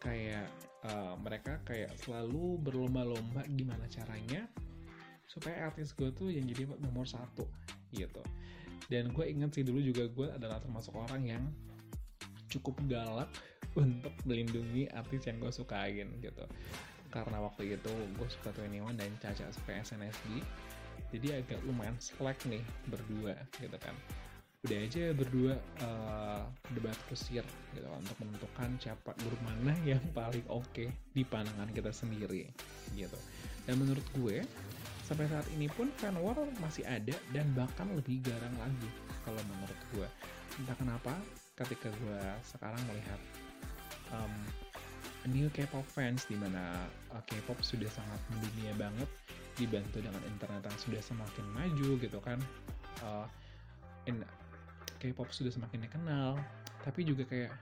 Kayak 0.00 0.48
uh, 0.84 1.16
mereka 1.20 1.60
kayak 1.64 1.92
selalu 2.00 2.60
berlomba-lomba 2.60 3.44
gimana 3.52 3.84
caranya 3.88 4.48
supaya 5.28 5.66
artis 5.66 5.96
gue 5.96 6.12
tuh 6.14 6.30
yang 6.30 6.44
jadi 6.48 6.68
nomor 6.80 7.08
satu 7.08 7.44
gitu. 7.92 8.22
Dan 8.88 9.12
gue 9.16 9.24
inget 9.24 9.50
sih 9.56 9.64
dulu 9.64 9.80
juga 9.80 10.04
gue 10.08 10.28
adalah 10.32 10.60
termasuk 10.60 10.92
orang 10.92 11.24
yang 11.24 11.44
cukup 12.52 12.76
galak 12.86 13.28
untuk 13.82 14.12
melindungi 14.28 14.86
artis 14.92 15.26
yang 15.26 15.40
gue 15.40 15.52
sukain 15.52 16.08
gitu. 16.20 16.44
Karena 17.10 17.38
waktu 17.42 17.78
itu 17.78 17.92
gue 18.18 18.28
suka 18.28 18.50
One 18.58 18.98
dan 18.98 19.12
Caca 19.22 19.46
suka 19.52 19.72
SNSD 19.82 20.42
jadi 21.14 21.38
agak 21.38 21.62
lumayan 21.62 21.94
slack 22.02 22.42
nih 22.50 22.62
berdua 22.90 23.38
gitu 23.62 23.78
kan. 23.78 23.94
Udah 24.64 24.80
aja 24.80 25.12
berdua 25.12 25.52
uh, 25.84 26.42
debat 26.72 26.96
kusir 27.06 27.44
gitu 27.76 27.86
kan, 27.86 28.00
untuk 28.00 28.16
menentukan 28.24 28.68
siapa 28.80 29.12
grup 29.22 29.38
mana 29.44 29.76
yang 29.84 30.00
paling 30.16 30.42
oke 30.50 30.64
okay 30.72 30.88
di 31.14 31.22
pandangan 31.22 31.70
kita 31.70 31.94
sendiri 31.94 32.50
gitu. 32.98 33.18
Dan 33.68 33.78
menurut 33.78 34.04
gue 34.18 34.42
sampai 35.04 35.28
saat 35.28 35.44
ini 35.52 35.68
pun 35.68 35.92
fan 36.00 36.16
war 36.18 36.34
masih 36.64 36.82
ada 36.88 37.12
dan 37.36 37.46
bahkan 37.52 37.86
lebih 37.92 38.24
garang 38.24 38.56
lagi 38.56 38.90
kalau 39.22 39.38
menurut 39.52 39.80
gue. 39.94 40.08
Entah 40.58 40.76
kenapa 40.80 41.12
ketika 41.60 41.92
gue 41.92 42.20
sekarang 42.42 42.80
melihat 42.88 43.20
um, 44.16 44.34
new 45.28 45.52
K-pop 45.52 45.84
fans 45.92 46.24
di 46.24 46.40
mana 46.40 46.88
uh, 47.12 47.22
K-pop 47.28 47.60
sudah 47.60 47.88
sangat 47.92 48.20
mendunia 48.32 48.72
banget 48.80 49.08
dibantu 49.54 50.02
dengan 50.02 50.22
internet 50.26 50.62
yang 50.66 50.78
sudah 50.78 51.02
semakin 51.02 51.44
maju 51.54 51.90
gitu 51.98 52.18
kan. 52.22 52.38
Uh, 53.02 53.26
K-pop 55.00 55.32
sudah 55.32 55.52
semakin 55.52 55.84
dikenal 55.88 56.36
tapi 56.84 57.04
juga 57.04 57.24
kayak 57.24 57.52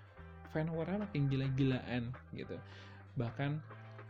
fan 0.51 0.69
warnya 0.71 1.07
makin 1.07 1.31
gila-gilaan 1.31 2.11
gitu. 2.35 2.59
Bahkan 3.15 3.51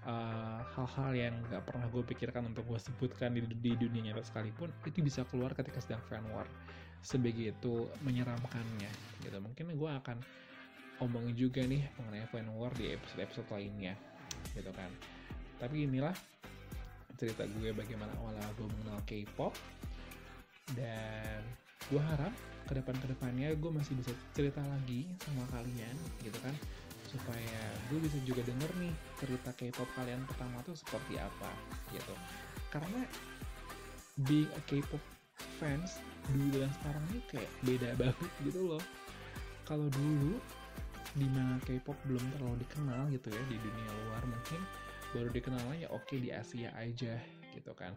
uh, 0.09 0.61
hal-hal 0.75 1.11
uh, 1.13 1.17
yang 1.17 1.35
gak 1.53 1.69
pernah 1.69 1.87
gue 1.93 2.03
pikirkan 2.03 2.49
untuk 2.49 2.65
gue 2.67 2.81
sebutkan 2.81 3.37
di, 3.37 3.45
di 3.45 3.73
dunia 3.77 4.11
nyata 4.11 4.25
sekalipun 4.25 4.73
itu 4.89 5.05
bisa 5.05 5.23
keluar 5.29 5.53
ketika 5.53 5.79
sedang 5.79 6.03
fan 6.09 6.25
war. 6.33 6.49
Sebegitu 7.05 7.93
menyeramkannya 8.03 8.91
gitu. 9.23 9.37
Mungkin 9.39 9.77
gue 9.77 9.91
akan 10.03 10.19
omongin 11.05 11.35
juga 11.37 11.61
nih 11.63 11.85
mengenai 11.99 12.27
fan 12.33 12.49
war 12.57 12.73
di 12.75 12.95
episode-episode 12.95 13.49
lainnya 13.53 13.95
gitu 14.57 14.73
kan. 14.73 14.91
Tapi 15.61 15.87
inilah 15.87 16.15
cerita 17.23 17.47
gue 17.47 17.71
bagaimana 17.71 18.11
awalnya 18.19 18.43
gue 18.59 18.67
mengenal 18.67 18.99
K-pop. 19.07 19.55
Dan 20.75 21.39
gue 21.87 22.03
harap 22.03 22.35
ke 22.67 22.73
depan 22.75 22.99
ke 22.99 23.07
depannya 23.15 23.55
gue 23.55 23.71
masih 23.71 23.95
bisa 23.95 24.11
cerita 24.35 24.59
lagi 24.59 25.07
sama 25.23 25.47
kalian 25.55 25.95
gitu 26.27 26.35
kan. 26.43 26.51
Supaya 27.07 27.63
gue 27.95 28.03
bisa 28.03 28.19
juga 28.27 28.43
denger 28.43 28.71
nih 28.83 28.91
cerita 29.23 29.55
K-pop 29.55 29.87
kalian 29.95 30.27
pertama 30.27 30.59
tuh 30.67 30.75
seperti 30.75 31.23
apa 31.23 31.51
gitu. 31.95 32.15
Karena 32.75 33.07
being 34.27 34.51
a 34.59 34.63
K-pop 34.67 35.03
fans 35.63 36.03
dulu 36.35 36.59
dan 36.59 36.71
sekarang 36.83 37.05
ini 37.15 37.21
kayak 37.31 37.51
beda 37.63 37.91
banget 38.03 38.33
gitu 38.43 38.61
loh. 38.67 38.83
Kalau 39.63 39.87
dulu 39.95 40.43
di 41.15 41.29
mana 41.31 41.55
K-pop 41.63 41.95
belum 42.11 42.25
terlalu 42.35 42.67
dikenal 42.67 43.15
gitu 43.15 43.31
ya 43.31 43.43
di 43.47 43.57
dunia 43.63 43.91
luar 44.09 44.23
mungkin 44.27 44.82
baru 45.13 45.29
dikenalnya 45.29 45.87
ya 45.87 45.89
oke 45.93 46.17
di 46.17 46.33
Asia 46.33 46.73
aja 46.73 47.21
gitu 47.53 47.73
kan. 47.77 47.93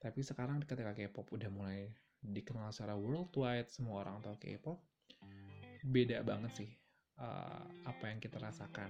Tapi 0.00 0.20
sekarang 0.24 0.64
ketika 0.64 0.96
K-pop 0.96 1.28
udah 1.32 1.48
mulai 1.52 1.88
dikenal 2.24 2.72
secara 2.72 2.96
worldwide 2.96 3.68
semua 3.68 4.04
orang 4.04 4.24
tahu 4.24 4.36
K-pop 4.40 4.80
beda 5.84 6.24
banget 6.24 6.64
sih 6.64 6.70
uh, 7.20 7.60
apa 7.84 8.04
yang 8.08 8.18
kita 8.18 8.40
rasakan 8.40 8.88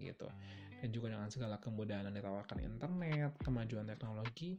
gitu. 0.00 0.28
Dan 0.80 0.88
juga 0.96 1.12
dengan 1.12 1.28
segala 1.28 1.60
kemudahan 1.60 2.08
yang 2.08 2.16
ditawarkan 2.16 2.64
internet 2.64 3.36
kemajuan 3.44 3.84
teknologi 3.84 4.56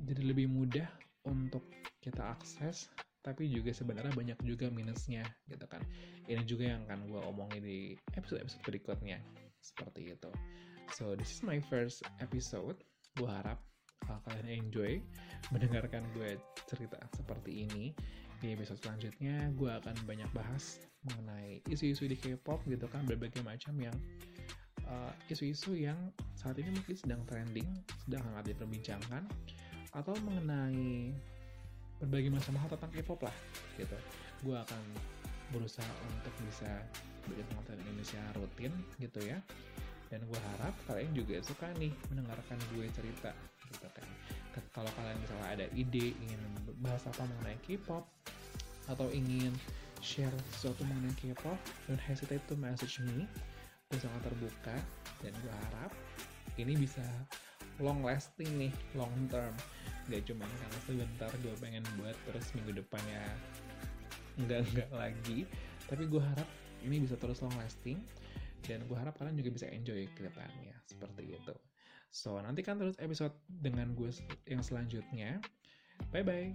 jadi 0.00 0.20
lebih 0.24 0.48
mudah 0.48 0.88
untuk 1.24 1.64
kita 2.00 2.36
akses 2.36 2.92
tapi 3.20 3.52
juga 3.52 3.72
sebenarnya 3.72 4.16
banyak 4.16 4.38
juga 4.44 4.72
minusnya 4.72 5.24
gitu 5.48 5.64
kan. 5.68 5.80
Ini 6.24 6.44
juga 6.44 6.72
yang 6.76 6.84
akan 6.88 7.08
gue 7.08 7.20
omongin 7.32 7.60
di 7.64 7.78
episode-episode 8.16 8.64
berikutnya 8.64 9.20
seperti 9.60 10.16
itu 10.16 10.32
So 10.90 11.14
this 11.14 11.30
is 11.30 11.46
my 11.46 11.62
first 11.70 12.02
episode. 12.18 12.74
Gue 13.14 13.30
harap 13.30 13.62
uh, 14.10 14.18
kalian 14.26 14.66
enjoy 14.66 14.98
mendengarkan 15.54 16.02
gue 16.18 16.34
cerita 16.66 16.98
seperti 17.14 17.70
ini. 17.70 17.94
Di 18.42 18.58
episode 18.58 18.82
selanjutnya 18.82 19.54
gue 19.54 19.70
akan 19.70 19.94
banyak 20.02 20.26
bahas 20.34 20.82
mengenai 21.06 21.62
isu-isu 21.70 22.10
di 22.10 22.18
K-pop 22.18 22.66
gitu 22.66 22.90
kan 22.90 23.06
berbagai 23.06 23.38
macam 23.46 23.78
yang 23.78 23.94
uh, 24.90 25.14
isu-isu 25.30 25.78
uh, 25.78 25.94
yang 25.94 25.98
saat 26.34 26.58
ini 26.58 26.74
mungkin 26.74 26.96
sedang 26.98 27.22
trending, 27.22 27.70
sedang 28.02 28.26
hangat 28.26 28.50
diperbincangkan 28.50 29.22
atau 29.94 30.14
mengenai 30.26 31.14
berbagai 32.02 32.34
macam 32.34 32.58
hal 32.58 32.68
tentang 32.74 32.90
K-pop 32.98 33.20
lah 33.30 33.36
gitu. 33.78 33.98
Gue 34.42 34.58
akan 34.58 34.82
berusaha 35.54 35.92
untuk 36.10 36.34
bisa 36.50 36.82
bikin 37.30 37.46
konten 37.54 37.78
Indonesia 37.78 38.22
rutin 38.34 38.74
gitu 38.98 39.22
ya 39.22 39.38
dan 40.10 40.20
gue 40.26 40.40
harap 40.58 40.74
kalian 40.90 41.14
juga 41.14 41.38
suka 41.40 41.70
nih 41.78 41.94
mendengarkan 42.10 42.58
gue 42.74 42.86
cerita 42.90 43.30
gitu 43.70 43.86
kan. 43.94 44.08
Kalau 44.74 44.90
kalian 44.98 45.18
misalnya 45.22 45.48
ada 45.54 45.66
ide 45.78 46.10
ingin 46.18 46.42
bahas 46.82 47.06
apa 47.06 47.22
mengenai 47.22 47.58
K-pop 47.62 48.02
atau 48.90 49.06
ingin 49.14 49.54
share 50.02 50.34
sesuatu 50.58 50.82
mengenai 50.82 51.14
K-pop 51.14 51.54
don't 51.86 52.02
hesitate 52.02 52.42
to 52.50 52.58
message 52.58 52.98
me. 53.06 53.30
Gue 53.86 53.98
sangat 54.02 54.26
terbuka 54.26 54.76
dan 55.22 55.32
gue 55.38 55.54
harap 55.70 55.94
ini 56.58 56.74
bisa 56.74 57.06
long 57.78 58.02
lasting 58.02 58.50
nih 58.58 58.72
long 58.98 59.14
term. 59.30 59.54
Gak 60.10 60.26
cuma 60.26 60.42
karena 60.42 60.78
sebentar 60.90 61.30
gue 61.38 61.54
pengen 61.62 61.86
buat 62.02 62.18
terus 62.26 62.50
minggu 62.58 62.82
depannya 62.82 63.22
enggak 64.42 64.66
enggak 64.74 64.90
lagi. 64.90 65.38
Tapi 65.86 66.10
gue 66.10 66.18
harap 66.18 66.50
ini 66.82 67.06
bisa 67.06 67.14
terus 67.14 67.38
long 67.38 67.54
lasting 67.54 68.02
dan 68.64 68.84
gue 68.84 68.96
harap 68.96 69.16
kalian 69.16 69.36
juga 69.38 69.50
bisa 69.54 69.66
enjoy 69.70 70.08
ke 70.12 70.26
depannya 70.26 70.74
seperti 70.86 71.36
itu. 71.36 71.54
So 72.10 72.36
nantikan 72.42 72.76
terus 72.76 72.98
episode 72.98 73.34
dengan 73.46 73.94
gue 73.94 74.10
yang 74.50 74.62
selanjutnya. 74.64 75.38
Bye 76.10 76.24
bye 76.26 76.50